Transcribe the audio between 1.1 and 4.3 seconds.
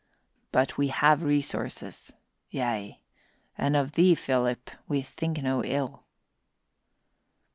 resources; yea, and of thee,